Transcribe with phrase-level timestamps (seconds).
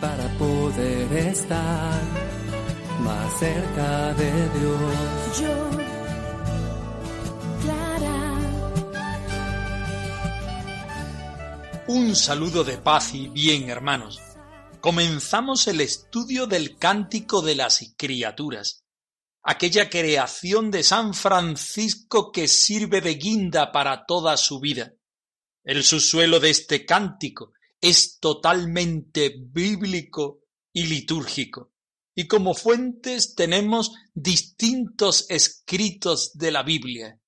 [0.00, 2.02] Para poder estar
[3.00, 5.40] más cerca de Dios.
[5.40, 5.70] Yo,
[7.62, 8.38] Clara,
[11.86, 14.20] Un saludo de paz y bien, hermanos.
[14.80, 18.82] Comenzamos el estudio del Cántico de las Criaturas,
[19.44, 24.94] aquella creación de San Francisco que sirve de guinda para toda su vida.
[25.64, 30.40] El subsuelo de este cántico es totalmente bíblico
[30.72, 31.72] y litúrgico,
[32.16, 37.20] y como fuentes tenemos distintos escritos de la Biblia.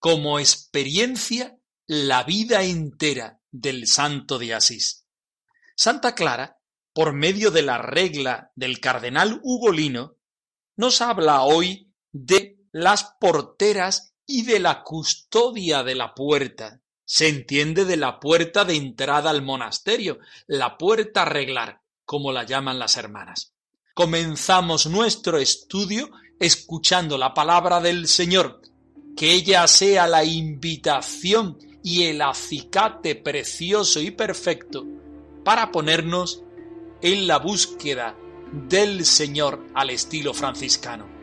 [0.00, 5.06] Como experiencia, la vida entera del santo de Asís.
[5.76, 6.58] Santa Clara,
[6.92, 10.16] por medio de la regla del cardenal Ugolino,
[10.76, 16.81] nos habla hoy de las porteras y de la custodia de la puerta.
[17.12, 22.78] Se entiende de la puerta de entrada al monasterio, la puerta reglar, como la llaman
[22.78, 23.52] las hermanas.
[23.92, 26.08] Comenzamos nuestro estudio
[26.40, 28.62] escuchando la palabra del Señor,
[29.14, 34.86] que ella sea la invitación y el acicate precioso y perfecto
[35.44, 36.42] para ponernos
[37.02, 38.16] en la búsqueda
[38.70, 41.21] del Señor al estilo franciscano.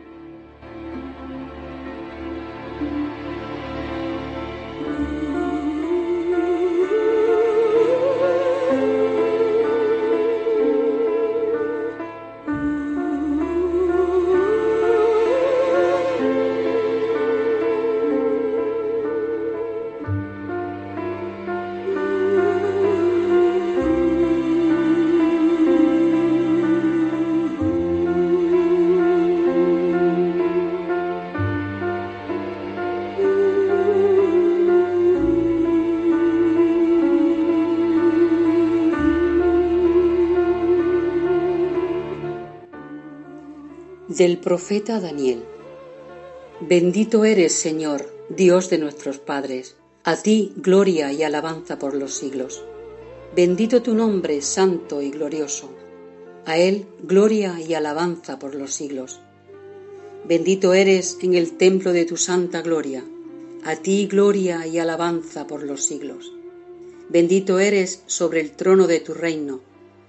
[44.20, 45.42] Del profeta Daniel.
[46.60, 49.76] Bendito eres, Señor, Dios de nuestros padres.
[50.04, 52.62] A ti gloria y alabanza por los siglos.
[53.34, 55.70] Bendito tu nombre, santo y glorioso.
[56.44, 59.20] A él gloria y alabanza por los siglos.
[60.28, 63.02] Bendito eres en el templo de tu santa gloria.
[63.64, 66.30] A ti gloria y alabanza por los siglos.
[67.08, 69.60] Bendito eres sobre el trono de tu reino.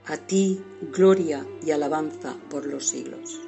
[0.06, 0.60] A ti
[0.92, 3.40] gloria y alabanza por los siglos.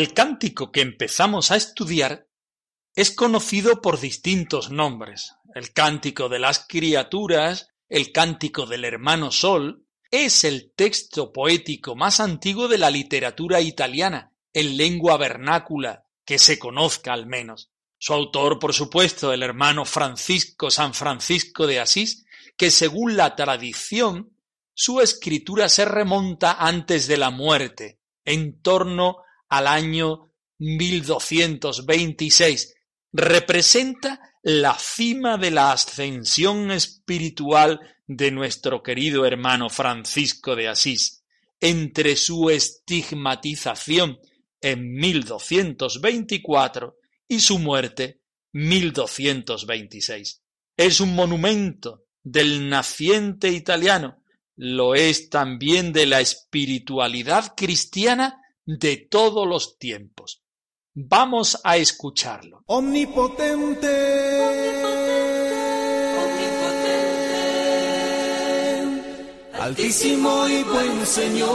[0.00, 2.26] El cántico que empezamos a estudiar
[2.94, 5.34] es conocido por distintos nombres.
[5.54, 12.18] El cántico de las criaturas, el cántico del hermano Sol, es el texto poético más
[12.18, 17.70] antiguo de la literatura italiana, en lengua vernácula, que se conozca al menos.
[17.98, 22.24] Su autor, por supuesto, el hermano Francisco San Francisco de Asís,
[22.56, 24.34] que según la tradición,
[24.72, 32.74] su escritura se remonta antes de la muerte, en torno al año 1226.
[33.12, 41.22] Representa la cima de la ascensión espiritual de nuestro querido hermano Francisco de Asís,
[41.60, 44.18] entre su estigmatización
[44.60, 46.96] en 1224
[47.28, 48.20] y su muerte
[48.52, 50.42] 1226.
[50.76, 54.22] Es un monumento del naciente italiano,
[54.56, 58.40] lo es también de la espiritualidad cristiana
[58.78, 60.42] de todos los tiempos.
[60.94, 62.64] Vamos a escucharlo.
[69.60, 71.50] Altísimo y buen Señor,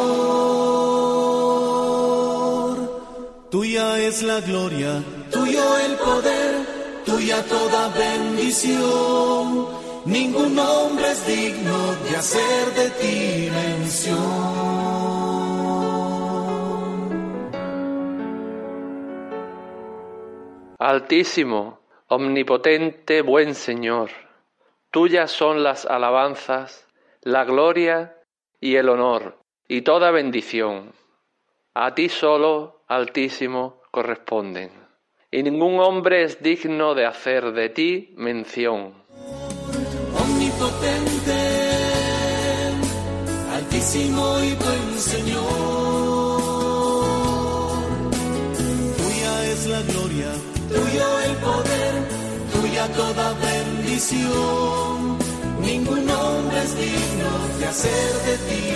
[3.50, 6.68] tuya es la gloria, tuyo el poder,
[7.06, 9.68] tuya toda bendición.
[10.06, 15.25] Ningún hombre es digno de hacer de ti mención.
[20.88, 21.80] Altísimo,
[22.10, 24.12] omnipotente, buen Señor,
[24.92, 26.86] tuyas son las alabanzas,
[27.24, 28.22] la gloria
[28.62, 30.94] y el honor y toda bendición.
[31.74, 34.70] A ti solo, Altísimo, corresponden.
[35.32, 38.94] Y ningún hombre es digno de hacer de ti mención.
[40.22, 41.40] Omnipotente,
[43.54, 45.46] Altísimo y buen Señor.
[48.98, 50.55] Tuya es la gloria,
[52.90, 55.18] toda bendición.
[55.62, 58.76] Ningún hombre es digno de hacer de ti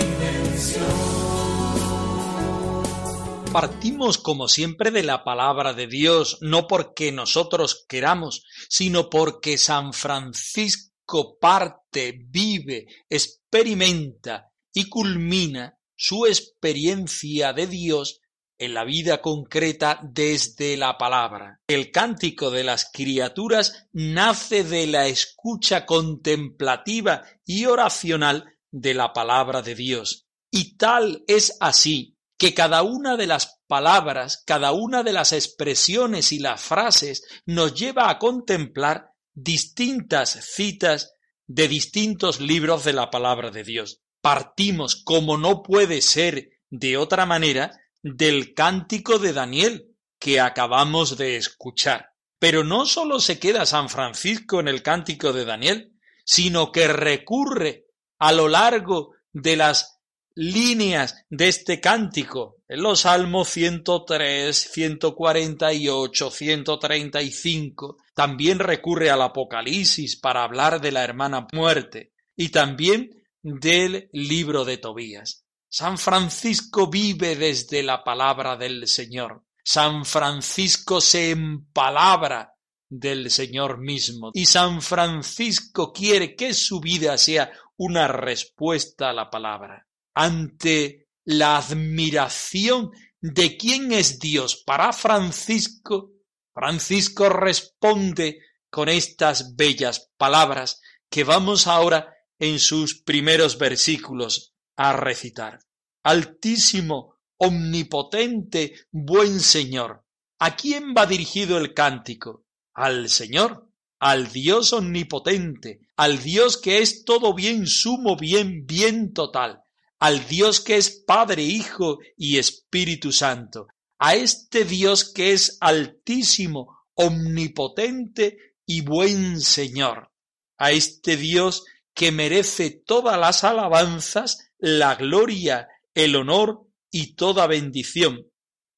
[3.52, 9.92] Partimos como siempre de la palabra de Dios, no porque nosotros queramos, sino porque San
[9.92, 18.19] Francisco parte, vive, experimenta y culmina su experiencia de Dios
[18.60, 21.60] en la vida concreta desde la palabra.
[21.66, 29.62] El cántico de las criaturas nace de la escucha contemplativa y oracional de la palabra
[29.62, 30.26] de Dios.
[30.50, 36.30] Y tal es así que cada una de las palabras, cada una de las expresiones
[36.30, 41.14] y las frases nos lleva a contemplar distintas citas
[41.46, 44.02] de distintos libros de la palabra de Dios.
[44.20, 51.36] Partimos, como no puede ser de otra manera, del cántico de Daniel que acabamos de
[51.36, 52.10] escuchar.
[52.38, 55.92] Pero no solo se queda San Francisco en el cántico de Daniel,
[56.24, 57.86] sino que recurre
[58.18, 60.00] a lo largo de las
[60.34, 70.44] líneas de este cántico, en los Salmos 103, 148, 135, también recurre al Apocalipsis para
[70.44, 73.10] hablar de la hermana muerte y también
[73.42, 75.44] del libro de Tobías.
[75.72, 79.44] San Francisco vive desde la palabra del Señor.
[79.62, 82.56] San Francisco se empalabra
[82.88, 84.32] del Señor mismo.
[84.34, 89.86] Y San Francisco quiere que su vida sea una respuesta a la palabra.
[90.12, 92.90] Ante la admiración
[93.20, 96.10] de quién es Dios para Francisco,
[96.52, 104.49] Francisco responde con estas bellas palabras que vamos ahora en sus primeros versículos
[104.80, 105.60] a recitar.
[106.04, 110.06] Altísimo, omnipotente, buen Señor.
[110.38, 112.46] ¿A quién va dirigido el cántico?
[112.72, 113.68] Al Señor,
[113.98, 119.60] al Dios omnipotente, al Dios que es todo bien sumo, bien, bien total,
[119.98, 123.66] al Dios que es Padre, Hijo y Espíritu Santo,
[123.98, 130.10] a este Dios que es altísimo, omnipotente y buen Señor,
[130.56, 138.26] a este Dios que merece todas las alabanzas la gloria, el honor y toda bendición.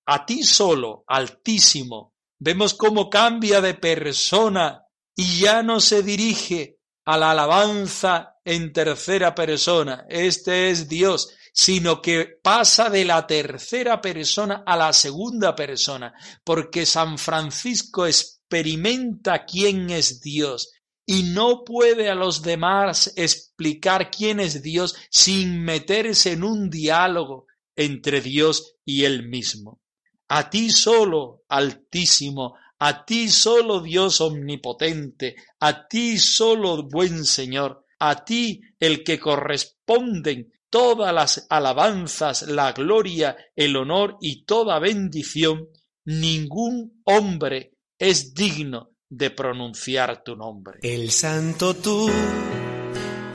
[0.06, 4.84] A ti solo, Altísimo, vemos cómo cambia de persona
[5.14, 12.00] y ya no se dirige a la alabanza en tercera persona, este es Dios, sino
[12.00, 19.90] que pasa de la tercera persona a la segunda persona, porque San Francisco experimenta quién
[19.90, 20.72] es Dios
[21.06, 27.46] y no puede a los demás explicar quién es Dios sin meterse en un diálogo
[27.74, 29.80] entre Dios y él mismo.
[30.28, 38.24] A ti solo, Altísimo, a ti solo Dios omnipotente, a ti solo buen Señor, a
[38.24, 45.68] ti el que corresponden todas las alabanzas, la gloria, el honor y toda bendición,
[46.04, 50.78] ningún hombre es digno de pronunciar tu nombre.
[50.82, 52.10] El santo tú,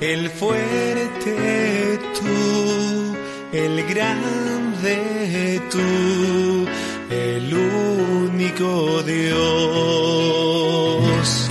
[0.01, 3.15] el fuerte tú,
[3.55, 6.67] el grande tú,
[7.13, 9.37] el único Dios.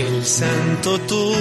[0.01, 1.33] El santo tú,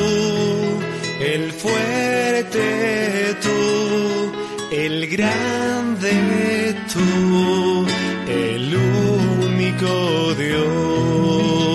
[1.20, 4.32] el fuerte tú,
[4.72, 7.88] el grande tú,
[8.27, 11.75] el único Dios.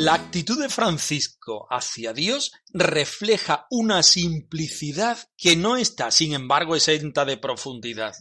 [0.00, 7.26] La actitud de Francisco hacia Dios refleja una simplicidad que no está, sin embargo, exenta
[7.26, 8.14] de profundidad.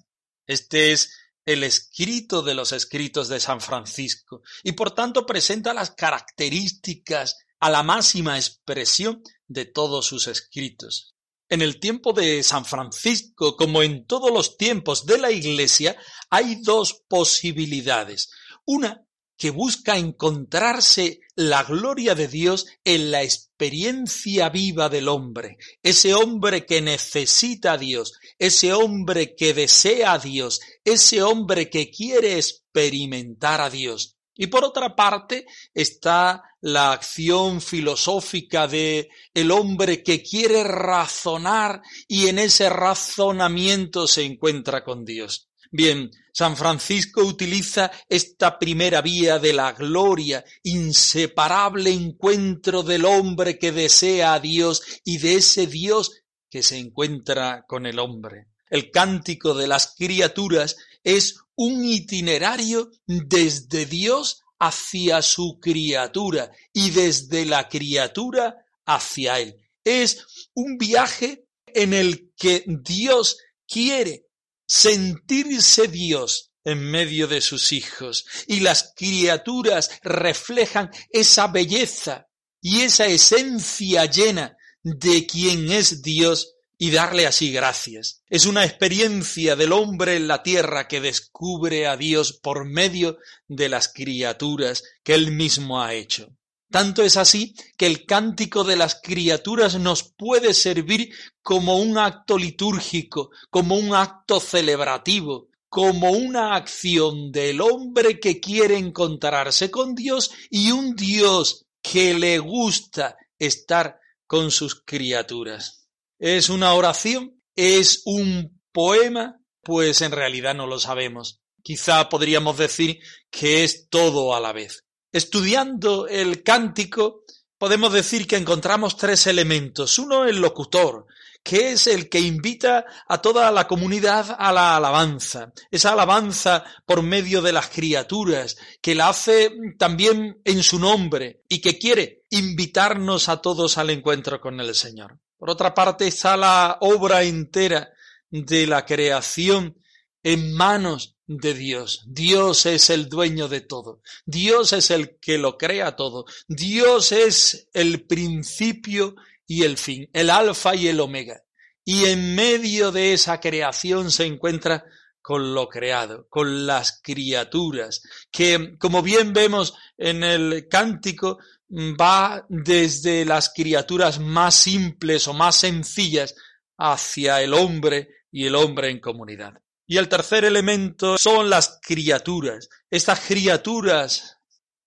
[0.46, 1.14] Este es
[1.46, 7.70] el escrito de los escritos de San Francisco y por tanto presenta las características a
[7.70, 11.16] la máxima expresión de todos sus escritos.
[11.48, 15.96] En el tiempo de San Francisco, como en todos los tiempos de la Iglesia,
[16.30, 18.30] hay dos posibilidades.
[18.66, 19.06] Una
[19.40, 26.66] que busca encontrarse la gloria de Dios en la experiencia viva del hombre, ese hombre
[26.66, 33.62] que necesita a Dios, ese hombre que desea a Dios, ese hombre que quiere experimentar
[33.62, 34.18] a Dios.
[34.36, 42.28] Y por otra parte está la acción filosófica de el hombre que quiere razonar y
[42.28, 45.49] en ese razonamiento se encuentra con Dios.
[45.72, 53.72] Bien, San Francisco utiliza esta primera vía de la gloria, inseparable encuentro del hombre que
[53.72, 58.48] desea a Dios y de ese Dios que se encuentra con el hombre.
[58.72, 67.46] El cántico de las criaturas es un itinerario desde Dios hacia su criatura y desde
[67.46, 69.56] la criatura hacia Él.
[69.84, 74.29] Es un viaje en el que Dios quiere
[74.70, 82.28] sentirse Dios en medio de sus hijos y las criaturas reflejan esa belleza
[82.62, 88.22] y esa esencia llena de quien es Dios y darle así gracias.
[88.30, 93.70] Es una experiencia del hombre en la tierra que descubre a Dios por medio de
[93.70, 96.38] las criaturas que él mismo ha hecho.
[96.72, 101.10] Tanto es así que el cántico de las criaturas nos puede servir
[101.42, 108.78] como un acto litúrgico, como un acto celebrativo, como una acción del hombre que quiere
[108.78, 115.88] encontrarse con Dios y un Dios que le gusta estar con sus criaturas.
[116.20, 117.42] ¿Es una oración?
[117.56, 119.40] ¿Es un poema?
[119.64, 121.42] Pues en realidad no lo sabemos.
[121.64, 123.00] Quizá podríamos decir
[123.32, 124.86] que es todo a la vez.
[125.12, 127.24] Estudiando el cántico,
[127.58, 129.98] podemos decir que encontramos tres elementos.
[130.00, 131.08] Uno, el locutor,
[131.44, 135.52] que es el que invita a toda la comunidad a la alabanza.
[135.72, 141.60] Esa alabanza por medio de las criaturas, que la hace también en su nombre y
[141.60, 145.20] que quiere invitarnos a todos al encuentro con el Señor.
[145.38, 147.90] Por otra parte está la obra entera
[148.30, 149.82] de la creación
[150.22, 152.04] en manos de Dios.
[152.08, 154.02] Dios es el dueño de todo.
[154.26, 156.26] Dios es el que lo crea todo.
[156.48, 161.44] Dios es el principio y el fin, el alfa y el omega.
[161.86, 164.84] Y en medio de esa creación se encuentra
[165.22, 171.38] con lo creado, con las criaturas, que como bien vemos en el cántico,
[171.72, 176.34] va desde las criaturas más simples o más sencillas
[176.76, 179.54] hacia el hombre y el hombre en comunidad.
[179.90, 184.38] Y el tercer elemento son las criaturas, estas criaturas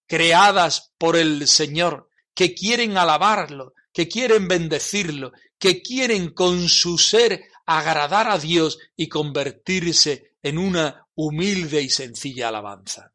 [0.06, 7.42] creadas por el Señor, que quieren alabarlo, que quieren bendecirlo, que quieren con su ser
[7.66, 13.10] agradar a Dios y convertirse en una humilde y sencilla alabanza.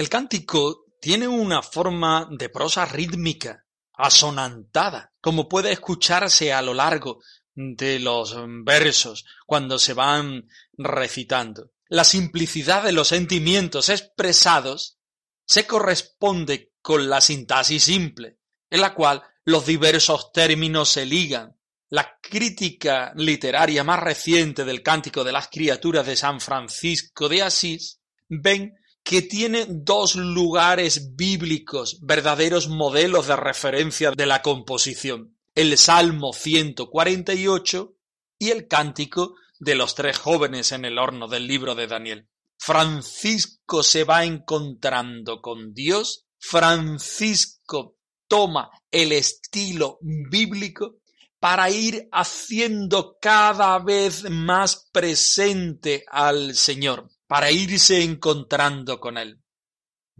[0.00, 7.20] El cántico tiene una forma de prosa rítmica, asonantada, como puede escucharse a lo largo
[7.54, 11.72] de los versos cuando se van recitando.
[11.90, 14.96] La simplicidad de los sentimientos expresados
[15.44, 18.38] se corresponde con la sintaxis simple,
[18.70, 21.58] en la cual los diversos términos se ligan.
[21.90, 28.00] La crítica literaria más reciente del Cántico de las Criaturas de San Francisco de Asís
[28.30, 28.79] ven
[29.10, 35.36] que tiene dos lugares bíblicos, verdaderos modelos de referencia de la composición.
[35.52, 37.96] El Salmo 148
[38.38, 42.28] y el Cántico de los tres jóvenes en el horno del libro de Daniel.
[42.56, 47.96] Francisco se va encontrando con Dios, Francisco
[48.28, 50.98] toma el estilo bíblico
[51.40, 59.40] para ir haciendo cada vez más presente al Señor para irse encontrando con Él.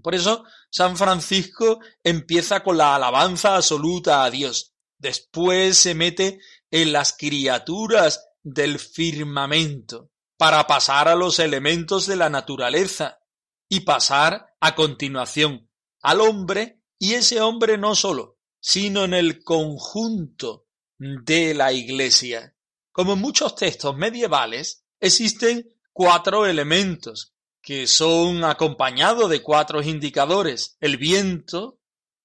[0.01, 4.77] Por eso San Francisco empieza con la alabanza absoluta a Dios.
[4.97, 6.39] Después se mete
[6.71, 13.19] en las criaturas del firmamento para pasar a los elementos de la naturaleza
[13.69, 15.69] y pasar a continuación
[16.03, 22.55] al hombre y ese hombre no solo, sino en el conjunto de la Iglesia.
[22.93, 27.33] Como en muchos textos medievales, existen cuatro elementos
[27.63, 30.77] que son acompañados de cuatro indicadores.
[30.81, 31.79] El viento,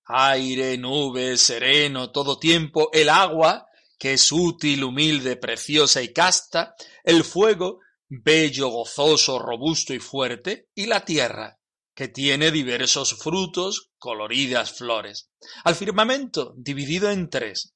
[0.05, 2.89] aire, nube, sereno, todo tiempo.
[2.93, 3.67] El agua,
[3.97, 6.75] que es útil, humilde, preciosa y casta.
[7.03, 10.69] El fuego, bello, gozoso, robusto y fuerte.
[10.73, 11.59] Y la tierra,
[11.93, 15.29] que tiene diversos frutos, coloridas flores.
[15.63, 17.73] Al firmamento, dividido en tres,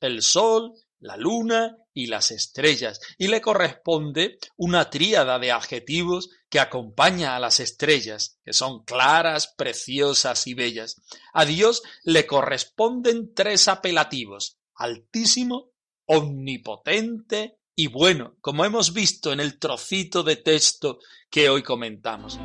[0.00, 6.60] el sol, la luna y las estrellas, y le corresponde una tríada de adjetivos que
[6.60, 11.00] acompaña a las estrellas, que son claras, preciosas y bellas.
[11.32, 15.72] A Dios le corresponden tres apelativos, altísimo,
[16.06, 20.98] omnipotente y bueno, como hemos visto en el trocito de texto
[21.30, 22.38] que hoy comentamos.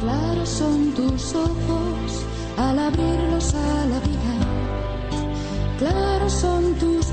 [0.00, 2.24] Claros son tus ojos
[2.58, 5.76] al abrirlos a la vida.
[5.78, 7.06] Claros son tus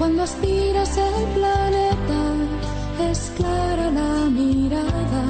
[0.00, 2.20] cuando aspiras el planeta.
[3.10, 5.24] Es clara la mirada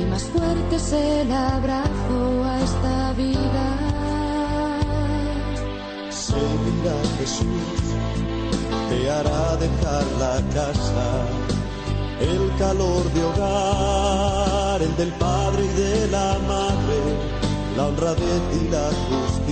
[0.00, 3.66] y más fuerte es el abrazo a esta vida.
[6.10, 7.80] Seguirá Jesús
[8.90, 11.06] te hará dejar la casa,
[12.20, 16.98] el calor de hogar, el del padre y de la madre,
[17.76, 19.49] la honradez y la justicia,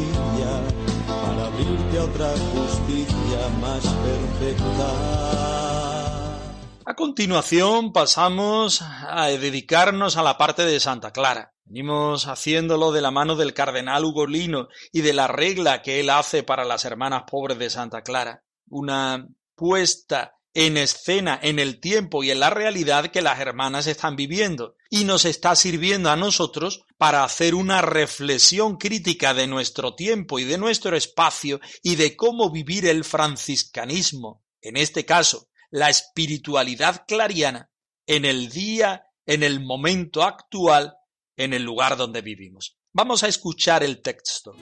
[4.80, 6.38] a.
[6.84, 11.52] A continuación pasamos a dedicarnos a la parte de Santa Clara.
[11.64, 16.42] Venimos haciéndolo de la mano del cardenal Ugolino y de la regla que él hace
[16.42, 22.32] para las hermanas pobres de Santa Clara una puesta en escena en el tiempo y
[22.32, 27.22] en la realidad que las hermanas están viviendo y nos está sirviendo a nosotros para
[27.22, 32.86] hacer una reflexión crítica de nuestro tiempo y de nuestro espacio y de cómo vivir
[32.86, 37.70] el franciscanismo, en este caso, la espiritualidad clariana,
[38.04, 40.96] en el día, en el momento actual,
[41.36, 42.76] en el lugar donde vivimos.
[42.92, 44.56] Vamos a escuchar el texto.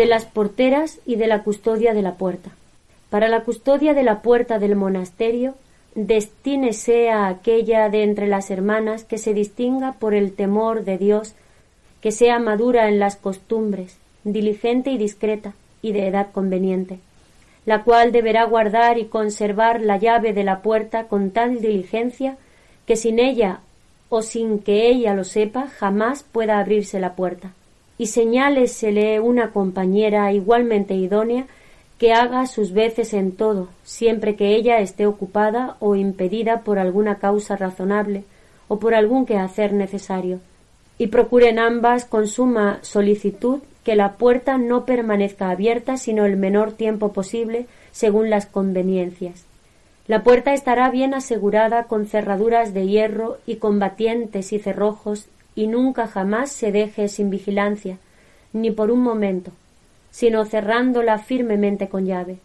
[0.00, 2.52] De las porteras y de la custodia de la puerta.
[3.10, 5.56] Para la custodia de la puerta del monasterio,
[5.94, 11.34] destínese a aquella de entre las hermanas que se distinga por el temor de Dios,
[12.00, 16.98] que sea madura en las costumbres, diligente y discreta, y de edad conveniente,
[17.66, 22.38] la cual deberá guardar y conservar la llave de la puerta con tal diligencia
[22.86, 23.60] que sin ella
[24.08, 27.52] o sin que ella lo sepa jamás pueda abrirse la puerta
[28.00, 31.44] y señálesele una compañera igualmente idónea
[31.98, 37.16] que haga sus veces en todo, siempre que ella esté ocupada o impedida por alguna
[37.18, 38.24] causa razonable
[38.68, 40.40] o por algún quehacer necesario,
[40.96, 46.72] y procuren ambas con suma solicitud que la puerta no permanezca abierta sino el menor
[46.72, 49.44] tiempo posible según las conveniencias.
[50.06, 55.66] La puerta estará bien asegurada con cerraduras de hierro y con batientes y cerrojos y
[55.66, 57.98] nunca jamás se deje sin vigilancia,
[58.52, 59.52] ni por un momento,
[60.10, 62.38] sino cerrándola firmemente con llave.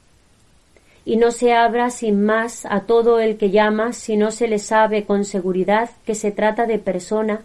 [1.06, 4.60] Y no se abra sin más a todo el que llama si no se le
[4.60, 7.42] sabe con seguridad que se trata de persona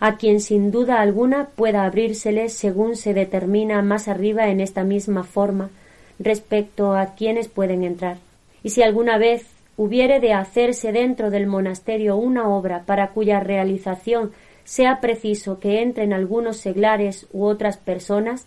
[0.00, 5.22] a quien sin duda alguna pueda abrírsele según se determina más arriba en esta misma
[5.22, 5.70] forma
[6.18, 8.16] respecto a quienes pueden entrar.
[8.64, 9.46] Y si alguna vez
[9.76, 14.32] hubiere de hacerse dentro del monasterio una obra para cuya realización
[14.64, 18.46] sea preciso que entren algunos seglares u otras personas,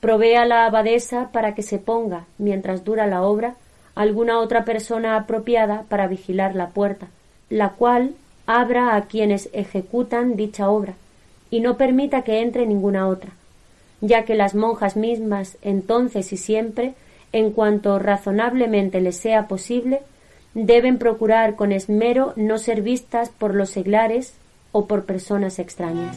[0.00, 3.54] provea la abadesa para que se ponga, mientras dura la obra,
[3.94, 7.08] alguna otra persona apropiada para vigilar la puerta,
[7.50, 8.14] la cual
[8.46, 10.94] abra a quienes ejecutan dicha obra,
[11.50, 13.32] y no permita que entre ninguna otra,
[14.00, 16.94] ya que las monjas mismas, entonces y siempre,
[17.32, 20.00] en cuanto razonablemente les sea posible,
[20.54, 24.34] deben procurar con esmero no ser vistas por los seglares
[24.72, 26.16] o por personas extrañas.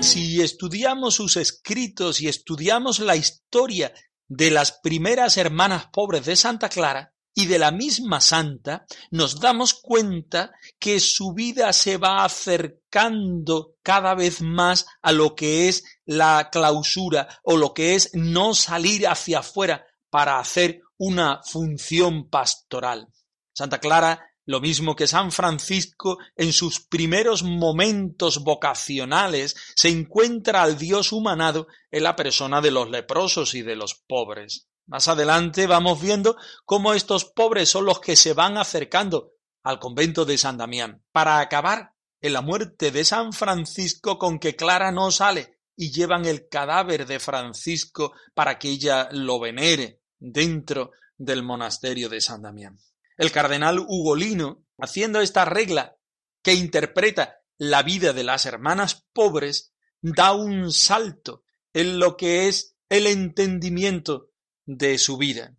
[0.00, 3.92] Si estudiamos sus escritos y estudiamos la historia
[4.28, 9.74] de las primeras hermanas pobres de Santa Clara, y de la misma santa nos damos
[9.74, 16.50] cuenta que su vida se va acercando cada vez más a lo que es la
[16.50, 23.08] clausura o lo que es no salir hacia afuera para hacer una función pastoral.
[23.54, 30.76] Santa Clara, lo mismo que San Francisco, en sus primeros momentos vocacionales se encuentra al
[30.76, 34.68] Dios humanado en la persona de los leprosos y de los pobres.
[34.92, 40.26] Más adelante vamos viendo cómo estos pobres son los que se van acercando al convento
[40.26, 45.10] de San Damián, para acabar en la muerte de San Francisco con que Clara no
[45.10, 52.10] sale y llevan el cadáver de Francisco para que ella lo venere dentro del monasterio
[52.10, 52.78] de San Damián.
[53.16, 55.96] El cardenal Ugolino, haciendo esta regla
[56.42, 62.76] que interpreta la vida de las hermanas pobres, da un salto en lo que es
[62.90, 64.31] el entendimiento
[64.66, 65.54] de su vida.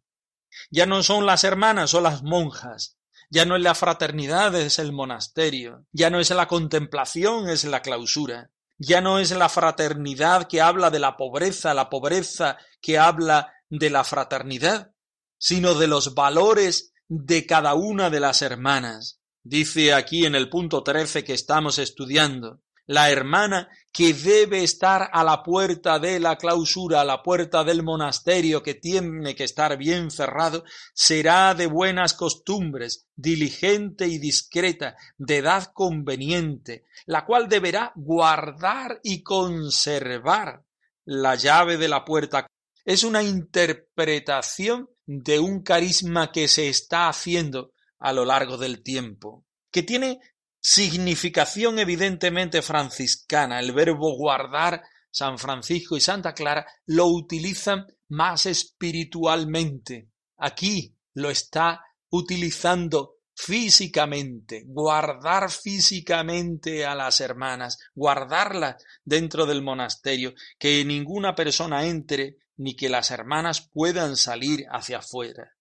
[0.69, 2.97] Ya no son las hermanas o las monjas,
[3.29, 7.81] ya no es la fraternidad, es el monasterio, ya no es la contemplación, es la
[7.81, 13.53] clausura, ya no es la fraternidad que habla de la pobreza, la pobreza que habla
[13.69, 14.91] de la fraternidad,
[15.37, 19.19] sino de los valores de cada una de las hermanas.
[19.43, 25.23] Dice aquí en el punto trece que estamos estudiando, la hermana que debe estar a
[25.23, 30.09] la puerta de la clausura, a la puerta del monasterio que tiene que estar bien
[30.09, 30.63] cerrado,
[30.95, 39.21] será de buenas costumbres, diligente y discreta, de edad conveniente, la cual deberá guardar y
[39.21, 40.63] conservar
[41.05, 42.47] la llave de la puerta.
[42.83, 49.45] Es una interpretación de un carisma que se está haciendo a lo largo del tiempo,
[49.71, 50.19] que tiene
[50.63, 53.59] significación evidentemente franciscana.
[53.59, 60.09] El verbo guardar, San Francisco y Santa Clara lo utilizan más espiritualmente.
[60.37, 70.85] Aquí lo está utilizando físicamente, guardar físicamente a las hermanas, guardarlas dentro del monasterio, que
[70.85, 75.51] ninguna persona entre ni que las hermanas puedan salir hacia afuera.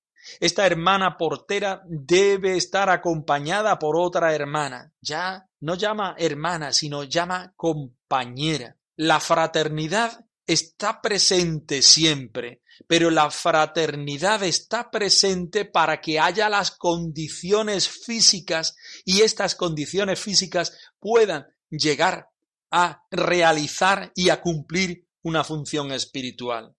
[0.41, 4.93] Esta hermana portera debe estar acompañada por otra hermana.
[5.01, 8.77] Ya no llama hermana, sino llama compañera.
[8.97, 17.89] La fraternidad está presente siempre, pero la fraternidad está presente para que haya las condiciones
[17.89, 22.29] físicas y estas condiciones físicas puedan llegar
[22.71, 26.75] a realizar y a cumplir una función espiritual.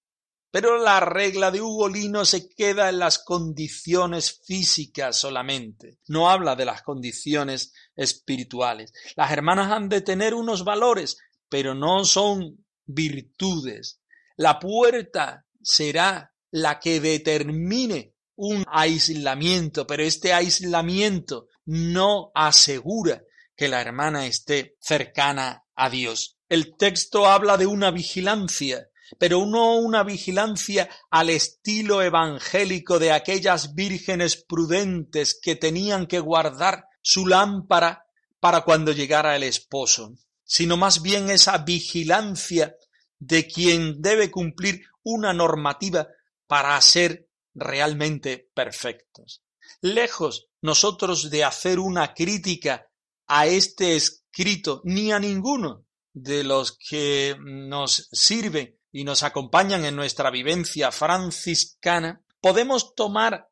[0.53, 6.63] Pero la regla de Ugolino se queda en las condiciones físicas solamente, no habla de
[6.63, 8.93] las condiciones espirituales.
[9.15, 11.17] Las hermanas han de tener unos valores,
[11.49, 13.99] pero no son virtudes.
[14.37, 23.23] La puerta será la que determine un aislamiento, pero este aislamiento no asegura
[23.55, 26.37] que la hermana esté cercana a Dios.
[26.47, 28.87] El texto habla de una vigilancia,
[29.17, 36.85] pero no una vigilancia al estilo evangélico de aquellas vírgenes prudentes que tenían que guardar
[37.01, 38.05] su lámpara
[38.39, 42.75] para cuando llegara el esposo, sino más bien esa vigilancia
[43.19, 46.07] de quien debe cumplir una normativa
[46.47, 49.41] para ser realmente perfectos.
[49.81, 52.87] Lejos nosotros de hacer una crítica
[53.27, 59.95] a este escrito ni a ninguno de los que nos sirven y nos acompañan en
[59.95, 63.49] nuestra vivencia franciscana, podemos tomar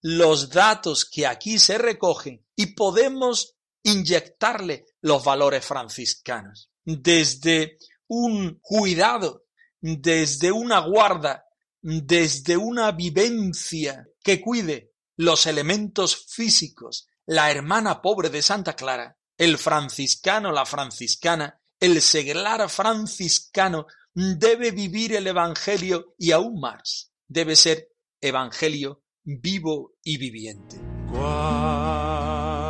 [0.00, 6.70] los datos que aquí se recogen y podemos inyectarle los valores franciscanos.
[6.84, 7.76] Desde
[8.06, 9.46] un cuidado,
[9.80, 11.44] desde una guarda,
[11.82, 19.58] desde una vivencia que cuide los elementos físicos, la hermana pobre de Santa Clara, el
[19.58, 27.88] franciscano, la franciscana, el seglar franciscano debe vivir el Evangelio y aún más debe ser
[28.20, 30.76] Evangelio vivo y viviente.
[31.10, 32.60] Guarda,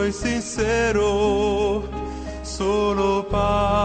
[0.06, 1.82] y sincero,
[2.42, 3.75] solo para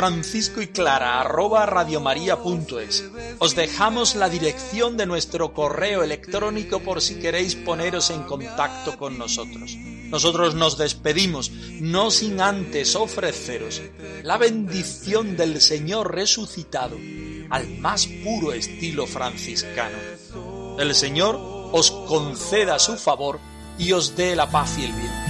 [0.00, 3.04] francisco y clara arroba radiomaria.es.
[3.38, 9.18] Os dejamos la dirección de nuestro correo electrónico por si queréis poneros en contacto con
[9.18, 9.76] nosotros.
[9.76, 11.50] Nosotros nos despedimos,
[11.82, 13.82] no sin antes ofreceros
[14.22, 16.96] la bendición del Señor resucitado
[17.50, 19.98] al más puro estilo franciscano.
[20.78, 21.38] El Señor
[21.72, 23.38] os conceda su favor
[23.76, 25.29] y os dé la paz y el bien.